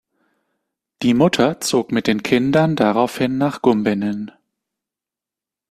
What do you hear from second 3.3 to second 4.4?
nach Gumbinnen.